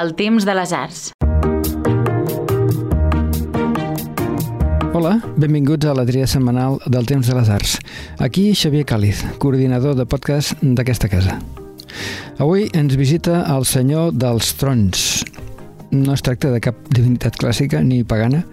el 0.00 0.14
temps 0.16 0.46
de 0.48 0.54
les 0.56 0.72
arts. 0.72 1.00
Hola, 4.96 5.18
benvinguts 5.36 5.86
a 5.86 5.94
la 5.96 6.06
tria 6.08 6.26
setmanal 6.28 6.78
del 6.86 7.06
Temps 7.08 7.28
de 7.28 7.36
les 7.36 7.50
Arts. 7.52 7.76
Aquí 8.18 8.50
Xavier 8.56 8.86
Càliz, 8.88 9.22
coordinador 9.42 9.96
de 9.98 10.06
podcast 10.08 10.56
d'aquesta 10.62 11.08
casa. 11.12 11.36
Avui 12.40 12.70
ens 12.76 12.96
visita 12.96 13.42
el 13.52 13.66
senyor 13.68 14.14
dels 14.16 14.54
trons, 14.56 15.04
no 15.90 16.14
es 16.14 16.22
tracta 16.22 16.50
de 16.52 16.60
cap 16.62 16.76
divinitat 16.94 17.36
clàssica 17.40 17.80
ni 17.82 18.02
pagana, 18.06 18.44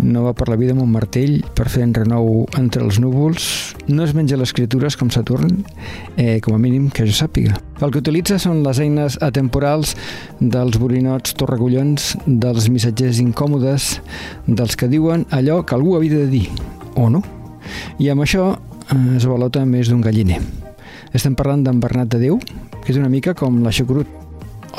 no 0.00 0.24
va 0.24 0.32
per 0.36 0.48
la 0.48 0.56
vida 0.56 0.72
amb 0.72 0.82
un 0.84 0.92
martell 0.92 1.42
per 1.56 1.68
fer 1.68 1.82
en 1.84 1.92
renou 1.94 2.46
entre 2.58 2.82
els 2.84 2.98
núvols, 3.02 3.48
no 3.88 4.04
es 4.04 4.14
menja 4.16 4.38
les 4.40 4.54
criatures 4.56 4.96
com 4.96 5.10
Saturn, 5.12 5.64
eh, 6.16 6.40
com 6.44 6.56
a 6.56 6.60
mínim 6.62 6.88
que 6.90 7.06
jo 7.06 7.12
sàpiga. 7.12 7.58
El 7.84 7.92
que 7.92 8.00
utilitza 8.00 8.38
són 8.40 8.62
les 8.64 8.80
eines 8.80 9.18
atemporals 9.22 9.94
dels 10.40 10.78
borinots 10.80 11.36
torrecollons, 11.38 12.14
dels 12.26 12.70
missatgers 12.72 13.20
incòmodes, 13.20 13.98
dels 14.46 14.76
que 14.76 14.88
diuen 14.88 15.26
allò 15.30 15.60
que 15.64 15.76
algú 15.76 15.96
havia 15.96 16.24
de 16.24 16.30
dir, 16.32 16.46
o 16.96 17.10
no. 17.12 17.22
I 17.98 18.08
amb 18.14 18.24
això 18.24 18.54
eh, 18.56 19.16
es 19.18 19.28
balota 19.28 19.64
més 19.68 19.92
d'un 19.92 20.00
galliner. 20.00 20.40
Estem 21.12 21.36
parlant 21.36 21.62
d'en 21.64 21.80
Bernat 21.80 22.08
de 22.12 22.22
Déu, 22.26 22.40
que 22.84 22.92
és 22.92 22.98
una 23.00 23.12
mica 23.12 23.34
com 23.36 23.62
la 23.64 23.72
Xucrut, 23.72 24.08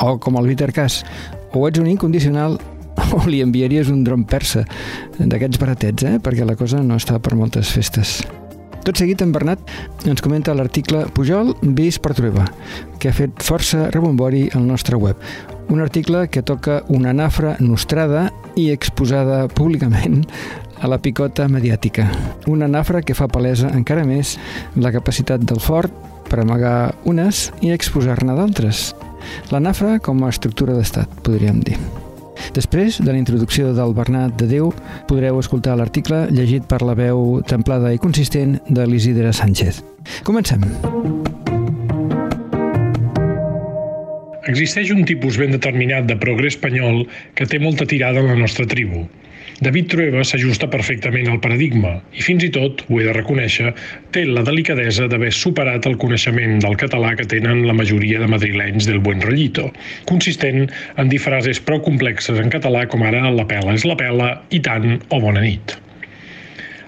o 0.00 0.16
com 0.18 0.38
el 0.40 0.46
Viter 0.48 0.70
Cas, 0.72 1.04
o 1.52 1.66
ets 1.68 1.80
un 1.80 1.88
incondicional 1.90 2.58
o 3.16 3.22
li 3.26 3.40
enviaries 3.44 3.90
un 3.92 4.04
dron 4.04 4.24
persa 4.28 4.64
d'aquests 5.18 5.60
baratets, 5.60 6.06
eh? 6.06 6.18
perquè 6.22 6.46
la 6.46 6.58
cosa 6.58 6.82
no 6.84 6.98
està 7.00 7.18
per 7.22 7.36
moltes 7.38 7.72
festes. 7.74 8.20
Tot 8.80 8.96
seguit, 8.96 9.20
en 9.20 9.32
Bernat 9.32 9.60
ens 10.08 10.22
comenta 10.24 10.54
l'article 10.56 11.04
Pujol 11.14 11.52
vist 11.76 12.00
per 12.00 12.14
Trueba, 12.16 12.46
que 12.98 13.10
ha 13.10 13.16
fet 13.16 13.42
força 13.44 13.90
rebombori 13.92 14.46
al 14.56 14.64
nostre 14.66 14.96
web. 14.96 15.20
Un 15.70 15.84
article 15.84 16.24
que 16.32 16.42
toca 16.42 16.80
una 16.88 17.12
nafra 17.12 17.54
nostrada 17.60 18.30
i 18.58 18.70
exposada 18.72 19.44
públicament 19.52 20.24
a 20.80 20.88
la 20.88 20.98
picota 20.98 21.46
mediàtica. 21.48 22.08
Una 22.48 22.66
nafra 22.72 23.04
que 23.04 23.14
fa 23.14 23.28
palesa 23.28 23.70
encara 23.76 24.06
més 24.08 24.38
la 24.80 24.92
capacitat 24.96 25.44
del 25.44 25.60
fort 25.60 25.92
per 26.30 26.40
amagar 26.40 26.94
unes 27.04 27.50
i 27.60 27.74
exposar-ne 27.76 28.34
d'altres. 28.38 28.90
La 29.50 29.60
nafra 29.62 29.98
com 30.02 30.22
a 30.24 30.30
estructura 30.32 30.76
d'estat, 30.76 31.20
podríem 31.26 31.60
dir. 31.64 31.78
Després 32.56 32.98
de 32.98 33.12
la 33.12 33.18
introducció 33.18 33.74
del 33.76 33.92
Bernat 33.94 34.34
de 34.40 34.48
Déu, 34.50 34.72
podreu 35.10 35.38
escoltar 35.38 35.76
l'article 35.78 36.24
llegit 36.34 36.66
per 36.70 36.80
la 36.82 36.96
veu 36.98 37.40
templada 37.46 37.92
i 37.94 38.00
consistent 38.02 38.58
de 38.68 38.86
l'Isidre 38.88 39.32
Sánchez. 39.36 39.82
Comencem. 40.26 40.64
Existeix 44.50 44.90
un 44.90 45.04
tipus 45.06 45.36
ben 45.38 45.52
determinat 45.54 46.08
de 46.08 46.16
progre 46.18 46.48
espanyol 46.50 47.04
que 47.38 47.46
té 47.46 47.60
molta 47.62 47.86
tirada 47.86 48.22
en 48.22 48.32
la 48.32 48.38
nostra 48.40 48.66
tribu, 48.66 49.04
David 49.60 49.90
Trueba 49.92 50.22
s'ajusta 50.24 50.70
perfectament 50.72 51.26
al 51.28 51.40
paradigma 51.44 51.90
i 52.16 52.22
fins 52.24 52.46
i 52.46 52.48
tot, 52.54 52.80
ho 52.88 52.96
he 52.96 53.04
de 53.04 53.12
reconèixer, 53.12 53.74
té 54.14 54.22
la 54.24 54.40
delicadesa 54.46 55.04
d'haver 55.12 55.28
superat 55.36 55.84
el 55.90 55.98
coneixement 56.00 56.62
del 56.64 56.78
català 56.80 57.10
que 57.18 57.26
tenen 57.28 57.66
la 57.68 57.74
majoria 57.76 58.22
de 58.22 58.28
madrilenys 58.32 58.88
del 58.88 59.02
buen 59.04 59.20
rollito, 59.20 59.66
consistent 60.08 60.64
en 60.96 61.12
dir 61.12 61.20
frases 61.20 61.60
prou 61.60 61.82
complexes 61.84 62.40
en 62.40 62.48
català 62.54 62.86
com 62.88 63.04
ara 63.04 63.26
la 63.34 63.44
pela 63.50 63.76
és 63.76 63.84
la 63.84 63.98
pela 64.00 64.30
i 64.48 64.62
tant 64.64 64.96
o 65.12 65.20
bona 65.20 65.44
nit. 65.44 65.76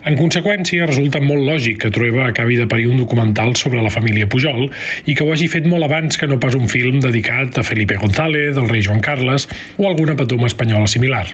En 0.09 0.17
conseqüència, 0.17 0.89
resulta 0.89 1.20
molt 1.20 1.45
lògic 1.45 1.84
que 1.84 1.92
Trueba 1.92 2.25
acabi 2.31 2.57
de 2.57 2.67
parir 2.73 2.89
un 2.89 3.05
documental 3.05 3.53
sobre 3.61 3.84
la 3.84 3.92
família 3.92 4.27
Pujol 4.27 4.64
i 5.05 5.12
que 5.12 5.29
ho 5.29 5.36
hagi 5.36 5.53
fet 5.53 5.69
molt 5.69 5.86
abans 5.91 6.17
que 6.17 6.27
no 6.27 6.41
pas 6.41 6.57
un 6.57 6.73
film 6.73 7.05
dedicat 7.05 7.61
a 7.61 7.69
Felipe 7.69 8.01
González, 8.01 8.57
el 8.57 8.73
rei 8.73 8.81
Joan 8.81 9.05
Carles 9.05 9.47
o 9.77 9.92
alguna 9.92 10.17
patoma 10.17 10.48
espanyola 10.48 10.89
similar. 10.89 11.29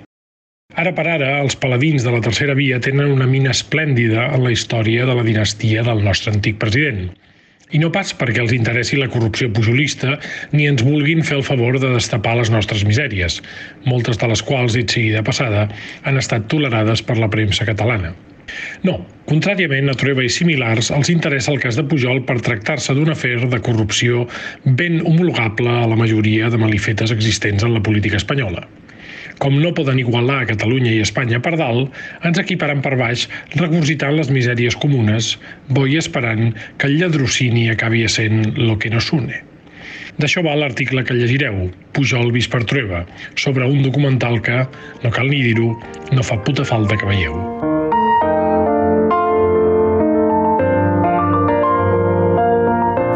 Ara 0.78 0.90
per 0.94 1.04
ara, 1.10 1.28
els 1.42 1.56
paladins 1.58 2.04
de 2.06 2.10
la 2.14 2.20
tercera 2.22 2.54
via 2.54 2.76
tenen 2.84 3.08
una 3.10 3.26
mina 3.26 3.50
esplèndida 3.50 4.28
en 4.36 4.44
la 4.44 4.52
història 4.54 5.06
de 5.08 5.14
la 5.18 5.24
dinastia 5.26 5.82
del 5.82 6.04
nostre 6.04 6.30
antic 6.30 6.58
president. 6.62 7.08
I 7.74 7.80
no 7.82 7.88
pas 7.94 8.12
perquè 8.20 8.42
els 8.44 8.52
interessi 8.54 8.98
la 9.00 9.08
corrupció 9.10 9.48
pujolista 9.56 10.18
ni 10.52 10.68
ens 10.70 10.84
vulguin 10.86 11.24
fer 11.26 11.38
el 11.40 11.46
favor 11.48 11.80
de 11.82 11.90
destapar 11.96 12.36
les 12.38 12.52
nostres 12.54 12.84
misèries, 12.86 13.40
moltes 13.90 14.20
de 14.22 14.28
les 14.30 14.44
quals, 14.50 14.76
dit 14.78 14.94
sigui 14.94 15.10
de 15.16 15.24
passada, 15.26 15.66
han 16.04 16.20
estat 16.20 16.46
tolerades 16.52 17.02
per 17.02 17.18
la 17.18 17.30
premsa 17.32 17.66
catalana. 17.66 18.12
No, 18.86 19.00
contràriament 19.26 19.90
a 19.90 19.96
Trueba 19.98 20.22
i 20.24 20.30
similars, 20.32 20.92
els 20.94 21.10
interessa 21.12 21.50
el 21.52 21.62
cas 21.64 21.80
de 21.80 21.84
Pujol 21.90 22.22
per 22.28 22.38
tractar-se 22.44 22.94
d'un 22.94 23.10
afer 23.16 23.40
de 23.48 23.64
corrupció 23.64 24.28
ben 24.64 25.00
homologable 25.00 25.74
a 25.80 25.88
la 25.90 25.98
majoria 25.98 26.52
de 26.52 26.60
malifetes 26.60 27.16
existents 27.16 27.66
en 27.66 27.74
la 27.74 27.82
política 27.82 28.20
espanyola. 28.22 28.68
Com 29.42 29.58
no 29.62 29.74
poden 29.74 30.00
igualar 30.02 30.46
Catalunya 30.50 30.94
i 30.94 31.02
Espanya 31.04 31.42
per 31.44 31.56
dalt, 31.60 31.92
ens 32.26 32.40
equiparen 32.40 32.82
per 32.84 32.96
baix 33.00 33.26
regurgitant 33.56 34.16
les 34.18 34.32
misèries 34.32 34.78
comunes, 34.78 35.36
bo 35.68 35.86
i 35.86 35.98
esperant 36.00 36.50
que 36.78 36.90
el 36.90 36.98
lladrocini 37.02 37.68
acabi 37.70 38.06
sent 38.08 38.56
lo 38.58 38.78
que 38.78 38.90
no 38.90 39.00
sune. 39.00 39.44
D'això 40.18 40.42
va 40.42 40.56
l'article 40.58 41.04
que 41.06 41.14
llegireu, 41.14 41.68
Pujol 41.94 42.32
vist 42.34 42.50
per 42.50 42.64
Trueba, 42.66 43.04
sobre 43.38 43.68
un 43.70 43.84
documental 43.84 44.40
que, 44.42 44.64
no 45.04 45.12
cal 45.14 45.30
ni 45.30 45.44
dir-ho, 45.46 45.68
no 46.10 46.24
fa 46.26 46.40
puta 46.42 46.66
falta 46.66 46.98
que 46.98 47.06
veieu. 47.06 47.38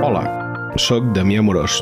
Hola, 0.06 0.22
sóc 0.78 1.10
Damià 1.18 1.42
Morós, 1.42 1.80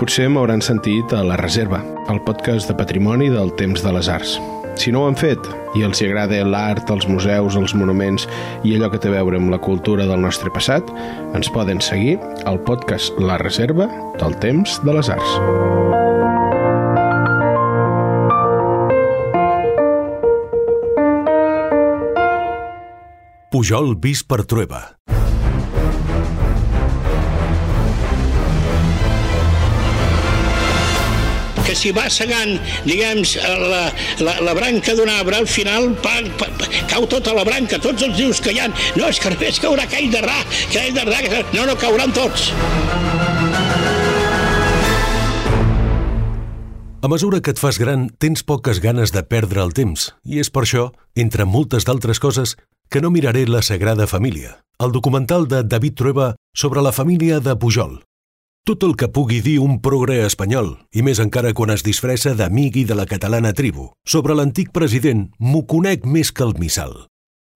Potser 0.00 0.28
m'hauran 0.32 0.62
sentit 0.64 1.12
a 1.14 1.20
La 1.26 1.36
Reserva, 1.38 1.82
el 2.10 2.18
podcast 2.26 2.70
de 2.70 2.74
patrimoni 2.78 3.28
del 3.30 3.52
temps 3.58 3.84
de 3.84 3.92
les 3.94 4.08
arts. 4.10 4.34
Si 4.80 4.92
no 4.92 5.02
ho 5.02 5.08
han 5.10 5.18
fet 5.18 5.38
i 5.76 5.84
els 5.86 6.00
hi 6.00 6.08
agrada 6.08 6.40
l'art, 6.48 6.88
els 6.90 7.06
museus, 7.08 7.56
els 7.60 7.74
monuments 7.76 8.26
i 8.64 8.74
allò 8.76 8.88
que 8.92 9.00
té 9.02 9.10
a 9.12 9.16
veure 9.18 9.38
amb 9.38 9.52
la 9.52 9.60
cultura 9.60 10.06
del 10.08 10.24
nostre 10.24 10.50
passat, 10.54 10.88
ens 11.36 11.50
poden 11.52 11.82
seguir 11.84 12.16
al 12.48 12.60
podcast 12.64 13.20
La 13.20 13.38
Reserva 13.42 13.90
del 14.20 14.36
temps 14.42 14.80
de 14.82 14.96
les 14.96 15.12
arts. 15.12 15.36
Pujol 23.52 23.92
vist 24.00 24.24
per 24.24 24.46
Trueba. 24.48 24.86
Que 31.72 31.78
si 31.78 31.92
va 31.96 32.04
segant, 32.12 32.58
diguem, 32.84 33.22
la, 33.72 33.84
la, 34.20 34.34
la 34.44 34.52
branca 34.52 34.92
d'un 34.92 35.08
arbre, 35.08 35.38
al 35.40 35.48
final 35.48 35.94
pa, 36.04 36.18
pa, 36.36 36.50
pa, 36.60 36.68
cau 36.90 37.06
tota 37.08 37.32
la 37.32 37.46
branca, 37.48 37.78
tots 37.80 38.04
els 38.04 38.18
dius 38.18 38.42
que 38.44 38.52
hi 38.52 38.60
ha. 38.60 38.66
No, 38.98 39.08
és 39.08 39.20
que 39.22 39.32
només 39.32 39.60
caurà 39.62 39.86
aquell 39.88 40.10
de 40.12 40.20
ra, 40.20 40.36
aquell 40.66 40.92
de 40.92 41.06
ra, 41.08 41.22
no, 41.56 41.64
no, 41.70 41.78
cauran 41.80 42.12
tots. 42.12 42.50
A 47.02 47.10
mesura 47.10 47.40
que 47.40 47.56
et 47.56 47.62
fas 47.62 47.80
gran, 47.80 48.10
tens 48.20 48.44
poques 48.44 48.78
ganes 48.84 49.16
de 49.16 49.24
perdre 49.24 49.64
el 49.64 49.72
temps, 49.72 50.10
i 50.28 50.44
és 50.44 50.52
per 50.52 50.66
això, 50.66 50.90
entre 51.16 51.48
moltes 51.48 51.88
d'altres 51.88 52.20
coses, 52.20 52.58
que 52.92 53.00
no 53.00 53.10
miraré 53.10 53.48
La 53.48 53.64
Sagrada 53.64 54.06
Família, 54.06 54.58
el 54.78 54.92
documental 54.92 55.48
de 55.48 55.64
David 55.64 55.96
Trueba 55.96 56.32
sobre 56.52 56.84
la 56.84 56.92
família 56.92 57.40
de 57.40 57.56
Pujol, 57.56 58.02
tot 58.64 58.84
el 58.86 58.94
que 58.94 59.08
pugui 59.10 59.40
dir 59.42 59.56
un 59.58 59.80
progre 59.82 60.20
espanyol, 60.22 60.76
i 60.94 61.02
més 61.02 61.18
encara 61.22 61.50
quan 61.56 61.72
es 61.74 61.82
disfressa 61.82 62.36
d'amic 62.38 62.78
i 62.78 62.84
de 62.86 62.94
la 62.94 63.08
catalana 63.10 63.50
tribu, 63.58 63.88
sobre 64.06 64.36
l'antic 64.38 64.70
president 64.70 65.26
m'ho 65.42 65.64
conec 65.66 66.06
més 66.06 66.30
que 66.30 66.46
el 66.46 66.54
missal. 66.60 66.94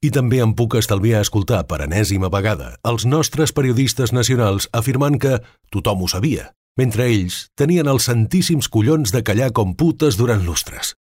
I 0.03 0.11
també 0.11 0.43
em 0.43 0.53
puc 0.59 0.75
estalviar 0.77 1.23
escoltar 1.23 1.63
per 1.71 1.81
enèsima 1.87 2.29
vegada 2.29 2.75
els 2.85 3.07
nostres 3.07 3.55
periodistes 3.55 4.13
nacionals 4.13 4.69
afirmant 4.75 5.19
que 5.23 5.39
tothom 5.71 6.03
ho 6.03 6.11
sabia, 6.11 6.51
mentre 6.77 7.07
ells 7.07 7.47
tenien 7.57 7.87
els 7.89 8.11
santíssims 8.11 8.69
collons 8.69 9.15
de 9.15 9.23
callar 9.23 9.53
com 9.55 9.79
putes 9.79 10.19
durant 10.19 10.43
lustres. 10.45 10.95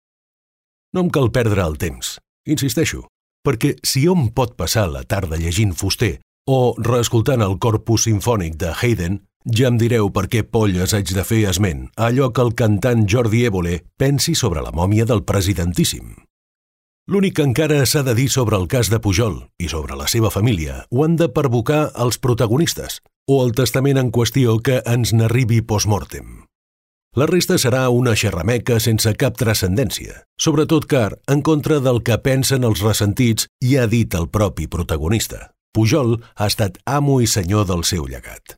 No 0.94 1.02
em 1.04 1.10
cal 1.10 1.34
perdre 1.34 1.66
el 1.66 1.82
temps, 1.82 2.20
insisteixo, 2.46 3.08
perquè 3.46 3.74
si 3.84 4.06
hom 4.08 4.30
pot 4.38 4.54
passar 4.56 4.86
la 4.88 5.04
tarda 5.04 5.42
llegint 5.42 5.74
Fuster 5.74 6.20
o 6.48 6.76
reescoltant 6.78 7.42
el 7.42 7.58
corpus 7.58 8.06
sinfònic 8.06 8.56
de 8.62 8.70
Haydn, 8.72 9.24
ja 9.46 9.70
em 9.70 9.78
direu 9.78 10.10
per 10.14 10.26
què 10.32 10.44
polles 10.44 10.94
haig 10.94 11.12
de 11.14 11.24
fer 11.24 11.44
esment 11.50 11.90
a 11.96 12.10
allò 12.10 12.32
que 12.34 12.42
el 12.46 12.54
cantant 12.58 13.06
Jordi 13.10 13.46
Évole 13.46 13.82
pensi 13.98 14.36
sobre 14.36 14.64
la 14.66 14.74
mòmia 14.74 15.06
del 15.06 15.24
presidentíssim. 15.24 16.16
L'únic 17.06 17.36
que 17.38 17.46
encara 17.46 17.84
s'ha 17.86 18.02
de 18.02 18.16
dir 18.18 18.32
sobre 18.34 18.58
el 18.58 18.66
cas 18.68 18.90
de 18.90 18.98
Pujol 19.00 19.36
i 19.62 19.70
sobre 19.70 19.94
la 19.94 20.08
seva 20.10 20.32
família 20.34 20.86
ho 20.90 21.04
han 21.06 21.20
de 21.22 21.30
pervocar 21.30 21.92
els 22.02 22.18
protagonistes 22.18 22.98
o 23.30 23.44
el 23.46 23.54
testament 23.54 24.02
en 24.02 24.10
qüestió 24.10 24.58
que 24.58 24.82
ens 24.86 25.14
n'arribi 25.14 25.62
postmortem. 25.62 26.46
La 27.16 27.30
resta 27.30 27.56
serà 27.62 27.86
una 27.94 28.16
xerrameca 28.20 28.80
sense 28.84 29.14
cap 29.16 29.38
transcendència, 29.40 30.26
sobretot 30.36 30.90
car, 30.90 31.16
en 31.32 31.46
contra 31.46 31.78
del 31.80 32.02
que 32.04 32.18
pensen 32.20 32.66
els 32.68 32.82
ressentits 32.84 33.48
i 33.64 33.78
ha 33.78 33.86
dit 33.88 34.18
el 34.18 34.28
propi 34.28 34.68
protagonista. 34.68 35.54
Pujol 35.72 36.18
ha 36.36 36.50
estat 36.52 36.82
amo 36.84 37.22
i 37.22 37.28
senyor 37.28 37.70
del 37.70 37.86
seu 37.88 38.10
llegat. 38.10 38.58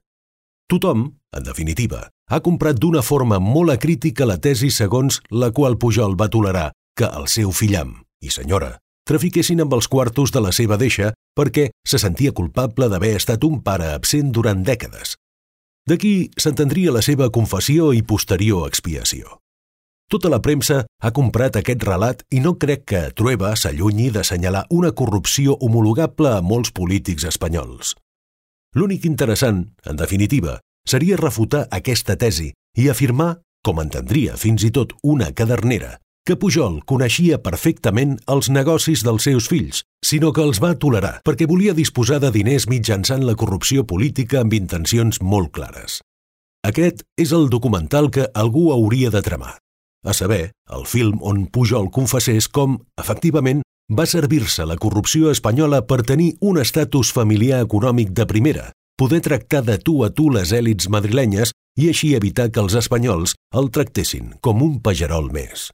Tothom, 0.68 1.14
en 1.32 1.44
definitiva, 1.48 2.10
ha 2.28 2.40
comprat 2.44 2.76
d'una 2.76 3.00
forma 3.00 3.38
molt 3.40 3.72
acrítica 3.72 4.26
la 4.28 4.36
tesi 4.36 4.68
segons 4.68 5.22
la 5.32 5.48
qual 5.56 5.78
Pujol 5.80 6.18
va 6.20 6.28
tolerar 6.28 6.74
que 6.98 7.08
el 7.08 7.30
seu 7.32 7.54
fillam 7.56 7.94
i 8.20 8.34
senyora 8.34 8.74
trafiquessin 9.08 9.62
amb 9.64 9.78
els 9.78 9.88
quartos 9.88 10.34
de 10.36 10.42
la 10.44 10.52
seva 10.52 10.76
deixa 10.76 11.14
perquè 11.40 11.70
se 11.88 12.00
sentia 12.04 12.34
culpable 12.36 12.90
d'haver 12.92 13.14
estat 13.16 13.46
un 13.48 13.62
pare 13.64 13.94
absent 13.94 14.34
durant 14.36 14.66
dècades. 14.68 15.16
D'aquí 15.88 16.32
s'entendria 16.36 16.92
la 16.92 17.02
seva 17.06 17.30
confessió 17.32 17.94
i 17.96 18.04
posterior 18.04 18.68
expiació. 18.68 19.40
Tota 20.12 20.28
la 20.28 20.42
premsa 20.44 20.82
ha 20.84 21.12
comprat 21.16 21.56
aquest 21.56 21.86
relat 21.88 22.26
i 22.28 22.42
no 22.44 22.58
crec 22.60 22.84
que 22.92 23.02
Trueba 23.16 23.54
s'allunyi 23.56 24.10
d'assenyalar 24.12 24.66
una 24.76 24.92
corrupció 24.92 25.56
homologable 25.64 26.34
a 26.36 26.44
molts 26.44 26.76
polítics 26.76 27.24
espanyols. 27.32 27.96
L'únic 28.76 29.06
interessant, 29.06 29.64
en 29.86 29.96
definitiva, 29.96 30.60
seria 30.88 31.18
refutar 31.20 31.68
aquesta 31.72 32.18
tesi 32.18 32.52
i 32.78 32.90
afirmar, 32.90 33.38
com 33.64 33.80
entendria 33.84 34.36
fins 34.40 34.64
i 34.64 34.72
tot 34.72 34.94
una 35.04 35.32
cadernera, 35.36 35.98
que 36.28 36.36
Pujol 36.36 36.82
coneixia 36.84 37.38
perfectament 37.40 38.18
els 38.28 38.50
negocis 38.52 39.04
dels 39.08 39.24
seus 39.30 39.48
fills, 39.48 39.86
sinó 40.04 40.34
que 40.36 40.44
els 40.44 40.60
va 40.64 40.74
tolerar 40.76 41.22
perquè 41.28 41.48
volia 41.48 41.76
disposar 41.78 42.20
de 42.20 42.34
diners 42.36 42.68
mitjançant 42.68 43.24
la 43.24 43.36
corrupció 43.40 43.86
política 43.88 44.42
amb 44.42 44.58
intencions 44.58 45.22
molt 45.22 45.54
clares. 45.56 46.02
Aquest 46.68 47.06
és 47.16 47.32
el 47.32 47.48
documental 47.48 48.12
que 48.12 48.28
algú 48.36 48.74
hauria 48.76 49.12
de 49.14 49.22
tramar. 49.24 49.56
A 50.04 50.14
saber, 50.14 50.52
el 50.72 50.84
film 50.86 51.24
on 51.24 51.46
Pujol 51.48 51.88
confessés 51.96 52.48
com, 52.52 52.76
efectivament, 53.00 53.64
va 53.90 54.06
servir-se 54.06 54.66
la 54.66 54.76
corrupció 54.76 55.32
espanyola 55.32 55.86
per 55.88 56.04
tenir 56.04 56.36
un 56.42 56.60
estatus 56.60 57.14
familiar 57.14 57.62
econòmic 57.64 58.12
de 58.12 58.26
primera, 58.26 58.72
poder 58.98 59.22
tractar 59.22 59.64
de 59.64 59.78
tu 59.78 60.04
a 60.04 60.10
tu 60.10 60.30
les 60.30 60.52
èlits 60.52 60.90
madrilenyes 60.90 61.54
i 61.80 61.90
així 61.90 62.14
evitar 62.16 62.50
que 62.52 62.60
els 62.60 62.76
espanyols 62.76 63.36
el 63.56 63.72
tractessin 63.72 64.34
com 64.42 64.64
un 64.66 64.80
pajarol 64.82 65.32
més. 65.32 65.70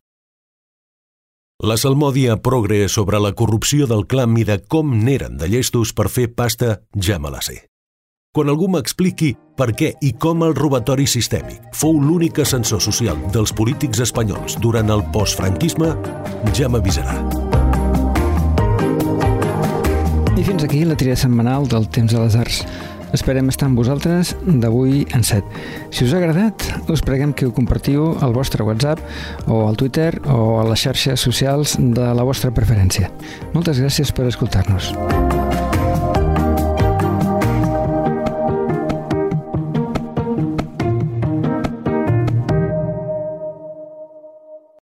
La 1.63 1.77
salmòdia 1.77 2.35
progre 2.43 2.89
sobre 2.89 3.19
la 3.23 3.31
corrupció 3.31 3.87
del 3.87 4.05
clam 4.05 4.35
i 4.37 4.43
de 4.43 4.59
com 4.67 4.97
n'eren 5.05 5.37
de 5.39 5.47
llestos 5.47 5.93
per 5.93 6.09
fer 6.09 6.27
pasta 6.35 6.81
ja 6.99 7.19
me 7.19 7.31
la 7.31 7.41
sé. 7.41 7.63
Quan 8.33 8.49
algú 8.49 8.67
m'expliqui 8.67 9.31
per 9.57 9.69
què 9.77 9.93
i 10.01 10.11
com 10.17 10.41
el 10.43 10.57
robatori 10.57 11.05
sistèmic 11.07 11.69
fou 11.77 12.01
l'únic 12.01 12.41
ascensor 12.41 12.81
social 12.81 13.21
dels 13.31 13.53
polítics 13.53 14.01
espanyols 14.09 14.57
durant 14.59 14.89
el 14.89 15.05
postfranquisme, 15.13 15.93
ja 16.57 16.69
m'avisarà. 16.69 17.42
Fins 20.43 20.63
aquí 20.65 20.83
la 20.83 20.97
tria 20.99 21.15
setmanal 21.15 21.69
del 21.71 21.85
Temps 21.87 22.11
de 22.11 22.19
les 22.19 22.35
Arts. 22.35 22.57
Esperem 23.15 23.47
estar 23.47 23.69
amb 23.69 23.79
vosaltres 23.79 24.33
d'avui 24.43 25.05
en 25.15 25.23
set. 25.23 25.47
Si 25.93 26.03
us 26.03 26.11
ha 26.11 26.19
agradat, 26.19 26.65
us 26.91 27.03
preguem 27.05 27.31
que 27.31 27.47
ho 27.47 27.53
compartiu 27.55 28.11
al 28.25 28.35
vostre 28.35 28.65
WhatsApp 28.67 28.99
o 29.47 29.63
al 29.69 29.79
Twitter 29.79 30.11
o 30.27 30.59
a 30.59 30.67
les 30.67 30.83
xarxes 30.83 31.23
socials 31.23 31.77
de 31.79 32.09
la 32.11 32.27
vostra 32.27 32.51
preferència. 32.51 33.13
Moltes 33.55 33.79
gràcies 33.79 34.11
per 34.11 34.27
escoltar-nos. 34.27 34.91